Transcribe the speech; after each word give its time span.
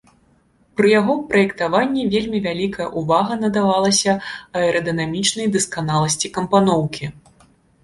Пры 0.79 0.87
яго 0.99 1.13
праектаванні 1.33 2.05
вельмі 2.13 2.39
вялікая 2.47 2.87
ўвага 3.03 3.37
надавалася 3.43 4.17
аэрадынамічнай 4.63 5.53
дасканаласці 5.59 6.35
кампаноўкі. 6.41 7.15